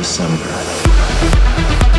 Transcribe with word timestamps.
December. 0.00 1.89